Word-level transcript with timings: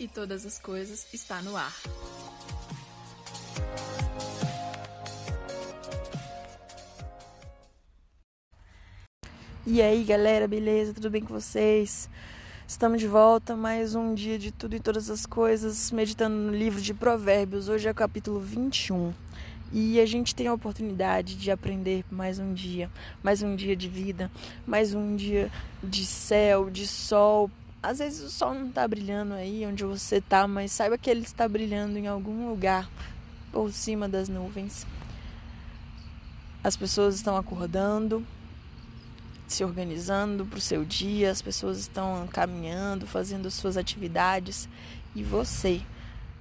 e 0.00 0.08
todas 0.08 0.46
as 0.46 0.58
coisas 0.58 1.06
está 1.12 1.42
no 1.42 1.54
ar. 1.54 1.76
E 9.66 9.82
aí, 9.82 10.02
galera, 10.02 10.48
beleza? 10.48 10.94
Tudo 10.94 11.10
bem 11.10 11.22
com 11.22 11.34
vocês? 11.34 12.08
Estamos 12.66 12.98
de 12.98 13.06
volta, 13.06 13.54
mais 13.54 13.94
um 13.94 14.14
dia 14.14 14.38
de 14.38 14.50
tudo 14.50 14.74
e 14.74 14.80
todas 14.80 15.10
as 15.10 15.26
coisas, 15.26 15.90
meditando 15.90 16.34
no 16.34 16.50
livro 16.50 16.80
de 16.80 16.94
Provérbios. 16.94 17.68
Hoje 17.68 17.86
é 17.86 17.90
o 17.90 17.94
capítulo 17.94 18.40
21. 18.40 19.12
E 19.70 20.00
a 20.00 20.06
gente 20.06 20.34
tem 20.34 20.46
a 20.46 20.54
oportunidade 20.54 21.36
de 21.36 21.50
aprender 21.50 22.04
mais 22.10 22.38
um 22.38 22.54
dia, 22.54 22.90
mais 23.22 23.42
um 23.42 23.54
dia 23.54 23.76
de 23.76 23.86
vida, 23.86 24.30
mais 24.66 24.94
um 24.94 25.14
dia 25.14 25.50
de 25.84 26.06
céu, 26.06 26.70
de 26.70 26.86
sol, 26.86 27.50
às 27.82 27.98
vezes 27.98 28.20
o 28.20 28.30
sol 28.30 28.54
não 28.54 28.68
está 28.68 28.86
brilhando 28.86 29.34
aí 29.34 29.64
onde 29.66 29.84
você 29.84 30.16
está, 30.16 30.46
mas 30.46 30.72
saiba 30.72 30.98
que 30.98 31.08
ele 31.08 31.22
está 31.22 31.48
brilhando 31.48 31.98
em 31.98 32.06
algum 32.06 32.48
lugar 32.48 32.90
por 33.50 33.72
cima 33.72 34.08
das 34.08 34.28
nuvens. 34.28 34.86
As 36.62 36.76
pessoas 36.76 37.14
estão 37.14 37.36
acordando, 37.36 38.24
se 39.48 39.64
organizando 39.64 40.44
para 40.44 40.58
o 40.58 40.60
seu 40.60 40.84
dia, 40.84 41.30
as 41.30 41.40
pessoas 41.40 41.78
estão 41.78 42.28
caminhando, 42.30 43.06
fazendo 43.06 43.50
suas 43.50 43.76
atividades 43.78 44.68
e 45.14 45.22
você 45.22 45.80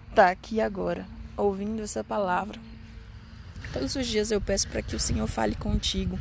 está 0.09 0.29
aqui 0.29 0.59
agora, 0.59 1.07
ouvindo 1.37 1.81
essa 1.81 2.03
palavra. 2.03 2.59
Todos 3.71 3.95
os 3.95 4.05
dias 4.05 4.29
eu 4.29 4.41
peço 4.41 4.67
para 4.67 4.81
que 4.81 4.95
o 4.95 4.99
Senhor 4.99 5.27
fale 5.27 5.55
contigo 5.55 6.19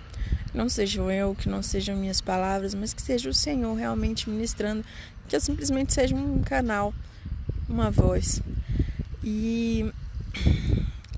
não 0.55 0.69
seja 0.69 1.01
eu, 1.03 1.35
que 1.35 1.49
não 1.49 1.63
sejam 1.63 1.97
minhas 1.97 2.21
palavras, 2.21 2.75
mas 2.75 2.93
que 2.95 3.03
seja 3.03 3.29
o 3.29 3.35
Senhor 3.35 3.75
realmente 3.75 4.29
ministrando, 4.31 4.85
que 5.29 5.37
eu 5.37 5.41
simplesmente 5.41 5.93
seja 5.93 6.15
um 6.15 6.43
canal, 6.43 6.95
uma 7.69 7.91
voz. 7.91 8.41
E 9.23 9.93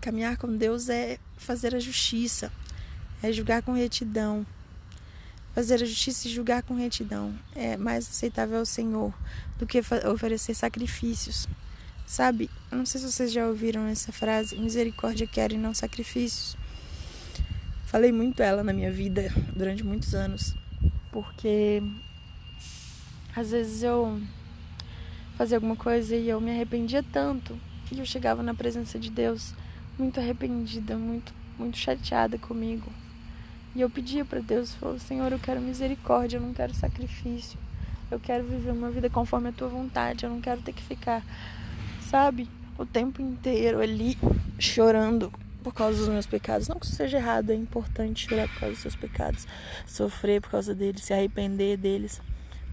caminhar 0.00 0.36
com 0.36 0.56
Deus 0.56 0.88
é 0.88 1.18
fazer 1.36 1.74
a 1.74 1.80
justiça, 1.80 2.52
é 3.22 3.32
julgar 3.32 3.62
com 3.62 3.72
retidão. 3.72 4.44
Fazer 5.54 5.82
a 5.82 5.86
justiça 5.86 6.28
e 6.28 6.30
julgar 6.30 6.62
com 6.62 6.74
retidão 6.74 7.34
é 7.56 7.76
mais 7.76 8.08
aceitável 8.08 8.58
ao 8.58 8.66
Senhor 8.66 9.12
do 9.58 9.66
que 9.66 9.82
oferecer 10.12 10.54
sacrifícios. 10.54 11.48
Sabe, 12.06 12.50
não 12.72 12.84
sei 12.84 13.00
se 13.00 13.10
vocês 13.10 13.32
já 13.32 13.46
ouviram 13.46 13.86
essa 13.86 14.10
frase: 14.10 14.56
misericórdia 14.56 15.26
quer 15.26 15.52
e 15.52 15.56
não 15.56 15.74
sacrifícios. 15.74 16.56
Falei 17.90 18.12
muito 18.12 18.40
ela 18.40 18.62
na 18.62 18.72
minha 18.72 18.92
vida 18.92 19.34
durante 19.52 19.82
muitos 19.82 20.14
anos, 20.14 20.54
porque 21.10 21.82
às 23.34 23.50
vezes 23.50 23.82
eu 23.82 24.22
fazia 25.36 25.56
alguma 25.56 25.74
coisa 25.74 26.14
e 26.14 26.28
eu 26.28 26.40
me 26.40 26.52
arrependia 26.52 27.02
tanto, 27.02 27.58
e 27.90 27.98
eu 27.98 28.06
chegava 28.06 28.44
na 28.44 28.54
presença 28.54 28.96
de 28.96 29.10
Deus 29.10 29.52
muito 29.98 30.20
arrependida, 30.20 30.96
muito 30.96 31.34
muito 31.58 31.78
chateada 31.78 32.38
comigo. 32.38 32.92
E 33.74 33.80
eu 33.80 33.90
pedia 33.90 34.24
para 34.24 34.38
Deus, 34.38 34.72
falou: 34.72 34.96
"Senhor, 35.00 35.32
eu 35.32 35.40
quero 35.40 35.60
misericórdia, 35.60 36.36
eu 36.36 36.42
não 36.42 36.54
quero 36.54 36.72
sacrifício. 36.72 37.58
Eu 38.08 38.20
quero 38.20 38.44
viver 38.44 38.70
uma 38.70 38.92
vida 38.92 39.10
conforme 39.10 39.48
a 39.48 39.52
tua 39.52 39.66
vontade, 39.66 40.22
eu 40.22 40.30
não 40.30 40.40
quero 40.40 40.62
ter 40.62 40.72
que 40.72 40.82
ficar, 40.84 41.24
sabe, 42.02 42.48
o 42.78 42.86
tempo 42.86 43.20
inteiro 43.20 43.80
ali 43.80 44.16
chorando 44.60 45.32
por 45.60 45.74
causa 45.74 45.98
dos 45.98 46.08
meus 46.08 46.26
pecados. 46.26 46.68
Não 46.68 46.78
que 46.78 46.86
isso 46.86 46.96
seja 46.96 47.18
errado, 47.18 47.50
é 47.50 47.54
importante 47.54 48.28
chorar 48.28 48.48
por 48.48 48.60
causa 48.60 48.74
dos 48.74 48.82
seus 48.82 48.96
pecados, 48.96 49.46
sofrer 49.86 50.40
por 50.40 50.50
causa 50.50 50.74
deles, 50.74 51.04
se 51.04 51.12
arrepender 51.12 51.76
deles. 51.76 52.20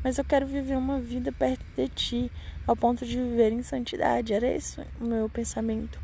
Mas 0.04 0.18
eu 0.18 0.24
quero 0.24 0.46
viver 0.46 0.78
uma 0.78 1.00
vida 1.00 1.32
perto 1.32 1.66
de 1.76 1.88
ti, 1.90 2.32
ao 2.66 2.76
ponto 2.76 3.06
de 3.06 3.18
viver 3.18 3.52
em 3.52 3.64
santidade. 3.64 4.34
Era 4.34 4.48
esse 4.48 4.82
o 5.02 5.06
meu 5.06 5.30
pensamento. 5.30 6.00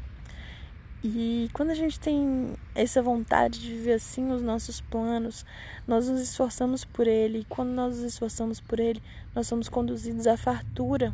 E 1.03 1.49
quando 1.51 1.71
a 1.71 1.75
gente 1.75 1.99
tem 1.99 2.53
essa 2.73 3.01
vontade 3.01 3.59
de 3.59 3.67
viver 3.67 3.93
assim 3.93 4.31
os 4.31 4.41
nossos 4.41 4.79
planos, 4.79 5.45
nós 5.85 6.07
nos 6.07 6.21
esforçamos 6.21 6.85
por 6.85 7.07
ele. 7.07 7.39
E 7.39 7.45
quando 7.45 7.71
nós 7.71 7.97
nos 7.97 8.05
esforçamos 8.05 8.61
por 8.61 8.79
ele, 8.79 9.01
nós 9.35 9.45
somos 9.47 9.67
conduzidos 9.67 10.27
à 10.27 10.37
fartura. 10.37 11.13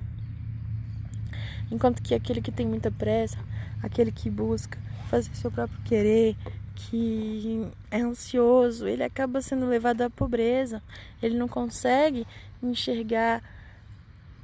Enquanto 1.72 2.02
que 2.02 2.16
aquele 2.16 2.42
que 2.42 2.52
tem 2.52 2.68
muita 2.68 2.92
pressa, 2.92 3.38
aquele 3.82 4.12
que 4.12 4.30
busca 4.30 4.78
fazer 5.10 5.34
seu 5.36 5.52
próprio 5.52 5.80
querer, 5.84 6.36
que 6.76 7.68
é 7.92 8.00
ansioso, 8.00 8.88
ele 8.88 9.04
acaba 9.04 9.42
sendo 9.42 9.68
levado 9.68 10.02
à 10.02 10.10
pobreza. 10.10 10.82
Ele 11.22 11.38
não 11.38 11.48
consegue 11.48 12.26
enxergar 12.64 13.44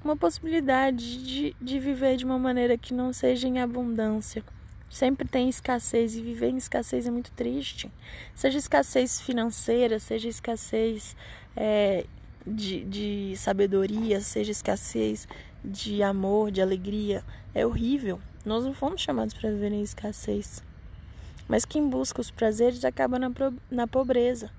uma 0.04 0.16
possibilidade 0.16 1.24
de, 1.24 1.56
de 1.60 1.80
viver 1.80 2.18
de 2.18 2.26
uma 2.26 2.38
maneira 2.38 2.78
que 2.78 2.94
não 2.94 3.14
seja 3.14 3.48
em 3.48 3.60
abundância. 3.60 4.44
Sempre 4.90 5.28
tem 5.28 5.50
escassez 5.50 6.16
e 6.16 6.22
viver 6.22 6.50
em 6.50 6.58
escassez 6.58 7.08
é 7.08 7.12
muito 7.12 7.32
triste. 7.32 7.92
Seja 8.36 8.58
escassez 8.58 9.20
financeira, 9.20 10.00
seja 10.00 10.30
escassez 10.30 11.16
é, 11.56 12.06
de, 12.46 12.84
de 12.84 13.34
sabedoria, 13.36 14.22
seja 14.22 14.52
escassez 14.52 15.28
de 15.66 16.02
amor, 16.04 16.52
de 16.52 16.62
alegria. 16.62 17.24
É 17.54 17.66
horrível. 17.66 18.20
Nós 18.46 18.64
não 18.64 18.74
fomos 18.74 19.02
chamados 19.02 19.34
para 19.34 19.50
viver 19.50 19.72
em 19.72 19.82
escassez. 19.82 20.64
Mas 21.48 21.66
quem 21.66 21.90
busca 21.90 22.22
os 22.22 22.32
prazeres 22.32 22.86
acaba 22.86 23.20
na, 23.20 23.32
na 23.70 23.88
pobreza. 23.88 24.50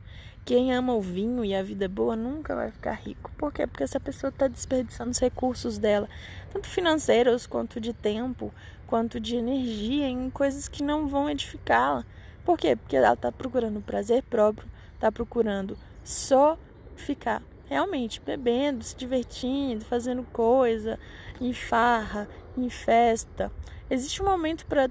Quem 0.44 0.72
ama 0.72 0.94
o 0.94 1.00
vinho 1.00 1.44
e 1.44 1.55
a 1.55 1.62
vida 1.62 1.89
boa 1.89 2.15
nunca 2.15 2.55
vai 2.55 2.71
ficar 2.71 2.93
rico. 2.93 3.33
Por 3.37 3.53
quê? 3.53 3.67
Porque 3.67 3.83
essa 3.83 3.99
pessoa 3.99 4.28
está 4.28 4.47
desperdiçando 4.47 5.11
os 5.11 5.19
recursos 5.19 5.77
dela, 5.77 6.09
tanto 6.53 6.69
financeiros 6.69 7.49
quanto 7.49 7.81
de 7.81 7.93
tempo, 7.93 8.55
quanto 8.87 9.19
de 9.19 9.34
energia, 9.34 10.06
em 10.06 10.31
coisas 10.31 10.69
que 10.69 10.84
não 10.84 11.09
vão 11.09 11.28
edificá-la. 11.28 12.05
Por 12.44 12.56
quê? 12.56 12.77
Porque 12.77 12.97
ela 12.97 13.15
está 13.15 13.33
procurando 13.33 13.81
prazer 13.81 14.23
próprio, 14.23 14.69
está 14.94 15.11
procurando 15.11 15.77
só 16.05 16.56
ficar 16.94 17.43
realmente 17.69 18.21
bebendo, 18.21 18.82
se 18.82 18.97
divertindo, 18.97 19.84
fazendo 19.84 20.22
coisa, 20.32 20.99
em 21.41 21.53
farra, 21.53 22.28
em 22.56 22.69
festa. 22.69 23.53
Existe 23.91 24.22
um 24.22 24.27
momento 24.27 24.66
para 24.66 24.88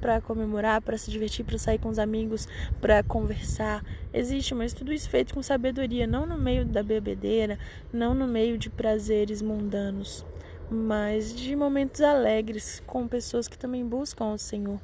para 0.00 0.20
comemorar, 0.20 0.82
para 0.82 0.98
se 0.98 1.10
divertir, 1.10 1.44
para 1.44 1.58
sair 1.58 1.78
com 1.78 1.88
os 1.88 1.98
amigos, 1.98 2.46
para 2.80 3.02
conversar. 3.02 3.84
Existe, 4.12 4.54
mas 4.54 4.72
tudo 4.72 4.92
isso 4.92 5.08
feito 5.08 5.34
com 5.34 5.42
sabedoria, 5.42 6.06
não 6.06 6.26
no 6.26 6.38
meio 6.38 6.64
da 6.64 6.82
bebedeira, 6.82 7.58
não 7.92 8.14
no 8.14 8.26
meio 8.26 8.58
de 8.58 8.70
prazeres 8.70 9.42
mundanos, 9.42 10.24
mas 10.70 11.34
de 11.34 11.56
momentos 11.56 12.02
alegres 12.02 12.82
com 12.86 13.08
pessoas 13.08 13.48
que 13.48 13.58
também 13.58 13.84
buscam 13.84 14.26
o 14.26 14.38
Senhor. 14.38 14.80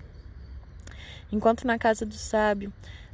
Enquanto 1.30 1.66
na 1.66 1.78
casa 1.78 2.04
do 2.04 2.14
sábio 2.14 2.72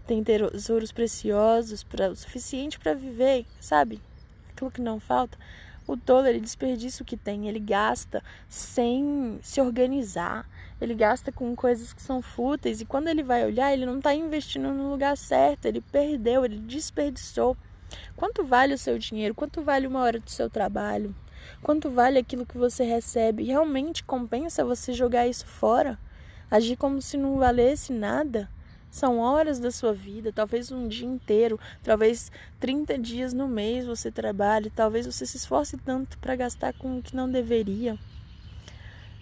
tem 0.09 0.25
tesouros 0.25 0.91
preciosos, 0.91 1.85
para 1.85 2.11
o 2.11 2.17
suficiente 2.17 2.79
para 2.79 2.95
viver, 2.95 3.45
sabe? 3.61 4.01
Aquilo 4.51 4.71
que 4.71 4.81
não 4.81 4.99
falta. 4.99 5.37
O 5.87 5.99
tolo, 5.99 6.27
ele 6.27 6.41
desperdiça 6.41 7.03
o 7.03 7.07
que 7.07 7.17
tem, 7.17 7.47
ele 7.47 7.61
gasta 7.61 8.23
sem 8.49 9.39
se 9.43 9.61
organizar, 9.61 10.49
ele 10.81 10.95
gasta 10.95 11.31
com 11.31 11.55
coisas 11.55 11.93
que 11.93 12.01
são 12.01 12.23
fúteis 12.23 12.81
e 12.81 12.87
quando 12.87 13.09
ele 13.09 13.23
vai 13.23 13.45
olhar, 13.45 13.71
ele 13.71 13.85
não 13.85 13.99
está 13.99 14.15
investindo 14.15 14.73
no 14.73 14.91
lugar 14.91 15.15
certo, 15.15 15.67
ele 15.67 15.83
perdeu, 15.83 16.43
ele 16.43 16.59
desperdiçou. 16.59 17.55
Quanto 18.17 18.43
vale 18.43 18.75
o 18.75 18.79
seu 18.79 18.99
dinheiro? 18.99 19.35
Quanto 19.35 19.61
vale 19.63 19.87
uma 19.87 20.01
hora 20.01 20.19
do 20.19 20.31
seu 20.31 20.49
trabalho? 20.49 21.15
Quanto 21.63 21.91
vale 21.91 22.19
aquilo 22.19 22.47
que 22.47 22.57
você 22.57 22.85
recebe? 22.85 23.45
Realmente 23.45 24.05
compensa 24.05 24.65
você 24.65 24.95
jogar 24.95 25.27
isso 25.27 25.47
fora? 25.47 25.99
Agir 26.51 26.77
como 26.77 27.01
se 27.03 27.19
não 27.19 27.37
valesse 27.39 27.93
nada? 27.93 28.49
São 28.91 29.19
horas 29.19 29.59
da 29.59 29.71
sua 29.71 29.93
vida, 29.93 30.33
talvez 30.33 30.73
um 30.73 30.89
dia 30.89 31.07
inteiro, 31.07 31.61
talvez 31.83 32.33
30 32.59 32.99
dias 32.99 33.33
no 33.33 33.47
mês 33.47 33.87
você 33.87 34.11
trabalhe, 34.11 34.71
talvez 34.71 35.07
você 35.07 35.27
se 35.27 35.37
esforce 35.37 35.77
tanto 35.77 36.19
para 36.19 36.37
gastar 36.37 36.73
com 36.73 36.99
o 36.99 37.03
que 37.03 37.15
não 37.15 37.31
deveria. 37.31 37.99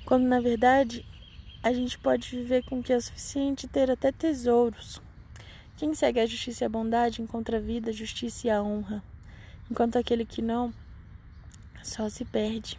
Quando 0.05 0.25
na 0.25 0.41
verdade 0.41 1.05
a 1.63 1.73
gente 1.73 1.99
pode 1.99 2.31
viver 2.31 2.65
com 2.65 2.79
o 2.79 2.83
que 2.83 2.93
é 2.93 3.01
suficiente 3.01 3.67
ter 3.67 3.91
até 3.91 4.13
tesouros. 4.13 5.03
Quem 5.77 5.95
segue 5.95 6.21
a 6.21 6.27
justiça 6.27 6.65
e 6.65 6.67
a 6.67 6.69
bondade 6.69 7.21
encontra 7.21 7.57
a 7.57 7.61
vida, 7.61 7.91
a 7.91 7.93
justiça 7.93 8.47
e 8.47 8.51
a 8.51 8.63
honra, 8.63 9.03
enquanto 9.71 9.97
aquele 9.97 10.25
que 10.25 10.41
não 10.41 10.73
só 11.83 12.09
se 12.09 12.25
perde. 12.25 12.79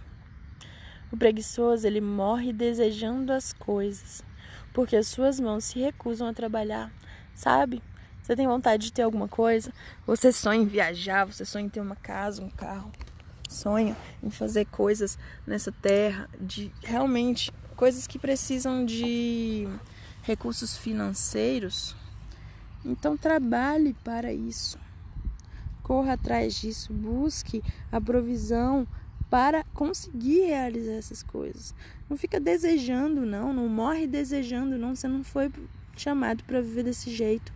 O 1.12 1.18
preguiçoso, 1.18 1.86
ele 1.86 2.02
morre 2.02 2.52
desejando 2.52 3.32
as 3.32 3.54
coisas, 3.54 4.24
porque 4.78 4.96
as 4.96 5.08
suas 5.08 5.40
mãos 5.40 5.64
se 5.64 5.80
recusam 5.80 6.28
a 6.28 6.34
trabalhar, 6.36 6.94
sabe? 7.34 7.82
Você 8.22 8.36
tem 8.36 8.46
vontade 8.46 8.86
de 8.86 8.94
ter 8.94 9.02
alguma 9.02 9.28
coisa? 9.28 9.74
Você 10.06 10.32
sonha 10.32 10.62
em 10.62 10.68
viajar, 10.68 11.26
você 11.26 11.44
sonha 11.44 11.66
em 11.66 11.70
ter 11.70 11.82
uma 11.82 11.96
casa, 11.96 12.44
um 12.44 12.50
carro, 12.52 12.92
sonha 13.50 13.98
em 14.22 14.30
fazer 14.30 14.66
coisas 14.66 15.18
nessa 15.48 15.72
terra, 15.72 16.30
de 16.40 16.72
realmente 16.84 17.52
coisas 17.76 18.06
que 18.06 18.20
precisam 18.20 18.86
de 18.86 19.68
recursos 20.22 20.78
financeiros. 20.78 21.96
Então 22.86 23.18
trabalhe 23.18 23.96
para 24.04 24.32
isso. 24.32 24.78
Corra 25.82 26.14
atrás 26.14 26.54
disso, 26.54 26.94
busque 26.94 27.64
a 27.92 28.00
provisão 28.00 28.88
para 29.30 29.64
conseguir 29.74 30.46
realizar 30.46 30.94
essas 30.94 31.22
coisas. 31.22 31.74
Não 32.10 32.16
fica 32.18 32.40
desejando, 32.40 33.26
não. 33.26 33.54
Não 33.54 33.68
morre 33.68 34.08
desejando, 34.08 34.78
não. 34.78 34.96
Você 34.96 35.08
não 35.08 35.24
foi 35.24 35.52
chamado 35.96 36.44
para 36.44 36.62
viver 36.62 36.84
desse 36.84 37.14
jeito. 37.14 37.52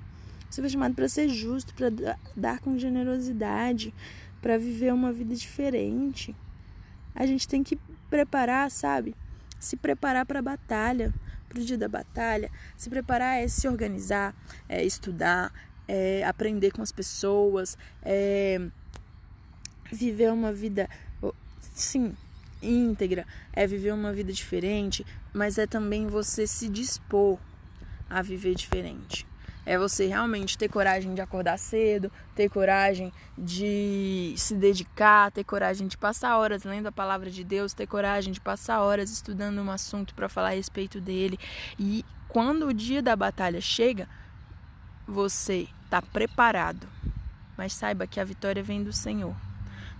Você 0.49 0.61
foi 0.61 0.69
chamado 0.69 0.93
para 0.95 1.07
ser 1.07 1.29
justo, 1.29 1.73
para 1.73 1.89
dar 2.35 2.59
com 2.59 2.77
generosidade, 2.77 3.93
para 4.41 4.57
viver 4.57 4.93
uma 4.93 5.13
vida 5.13 5.33
diferente. 5.33 6.35
A 7.15 7.25
gente 7.25 7.47
tem 7.47 7.63
que 7.63 7.79
preparar, 8.09 8.69
sabe? 8.69 9.15
Se 9.59 9.77
preparar 9.77 10.25
para 10.25 10.39
a 10.39 10.41
batalha, 10.41 11.13
para 11.47 11.59
o 11.59 11.63
dia 11.63 11.77
da 11.77 11.87
batalha. 11.87 12.51
Se 12.75 12.89
preparar 12.89 13.41
é 13.41 13.47
se 13.47 13.67
organizar, 13.67 14.35
é 14.67 14.83
estudar, 14.83 15.53
é 15.87 16.23
aprender 16.25 16.71
com 16.71 16.81
as 16.81 16.91
pessoas, 16.91 17.77
é 18.01 18.59
viver 19.91 20.31
uma 20.31 20.51
vida, 20.51 20.89
sim, 21.73 22.15
íntegra, 22.61 23.25
é 23.53 23.65
viver 23.65 23.93
uma 23.93 24.13
vida 24.13 24.31
diferente, 24.31 25.05
mas 25.33 25.57
é 25.57 25.65
também 25.65 26.07
você 26.07 26.45
se 26.45 26.69
dispor 26.69 27.39
a 28.09 28.21
viver 28.21 28.55
diferente. 28.55 29.25
É 29.63 29.77
você 29.77 30.07
realmente 30.07 30.57
ter 30.57 30.67
coragem 30.69 31.13
de 31.13 31.21
acordar 31.21 31.57
cedo, 31.57 32.11
ter 32.35 32.49
coragem 32.49 33.13
de 33.37 34.33
se 34.35 34.55
dedicar, 34.55 35.31
ter 35.31 35.43
coragem 35.43 35.87
de 35.87 35.97
passar 35.97 36.35
horas 36.37 36.63
lendo 36.63 36.87
a 36.87 36.91
palavra 36.91 37.29
de 37.29 37.43
Deus, 37.43 37.73
ter 37.73 37.85
coragem 37.85 38.33
de 38.33 38.41
passar 38.41 38.81
horas 38.81 39.11
estudando 39.11 39.61
um 39.61 39.69
assunto 39.69 40.15
para 40.15 40.27
falar 40.27 40.49
a 40.49 40.55
respeito 40.55 40.99
dele. 40.99 41.37
E 41.77 42.03
quando 42.27 42.67
o 42.67 42.73
dia 42.73 43.03
da 43.03 43.15
batalha 43.15 43.61
chega, 43.61 44.09
você 45.07 45.67
está 45.85 46.01
preparado. 46.01 46.87
Mas 47.55 47.73
saiba 47.73 48.07
que 48.07 48.19
a 48.19 48.23
vitória 48.23 48.63
vem 48.63 48.83
do 48.83 48.91
Senhor. 48.91 49.35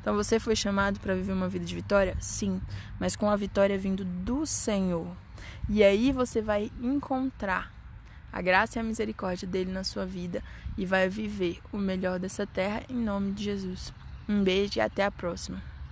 Então 0.01 0.15
você 0.15 0.39
foi 0.39 0.56
chamado 0.56 1.00
para 1.00 1.13
viver 1.13 1.31
uma 1.31 1.48
vida 1.48 1.63
de 1.63 1.75
vitória? 1.75 2.18
Sim, 2.19 2.59
mas 3.00 3.15
com 3.15 3.30
a 3.30 3.36
vitória 3.36 3.77
vindo 3.77 4.03
do 4.03 4.45
Senhor. 4.45 5.15
E 5.69 5.83
aí 5.83 6.12
você 6.12 6.42
vai 6.42 6.71
encontrar 6.81 7.71
a 8.33 8.42
graça 8.42 8.77
e 8.77 8.81
a 8.81 8.83
misericórdia 8.83 9.48
dele 9.48 9.71
na 9.71 9.83
sua 9.83 10.06
vida 10.06 10.44
e 10.77 10.86
vai 10.86 11.07
viver 11.07 11.59
o 11.71 11.77
melhor 11.77 12.19
dessa 12.19 12.48
terra 12.48 12.83
em 12.89 12.95
nome 12.95 13.31
de 13.31 13.44
Jesus. 13.44 13.94
Um 14.27 14.44
beijo 14.44 14.80
e 14.80 14.81
até 14.81 15.03
a 15.03 15.12
próxima. 15.12 15.71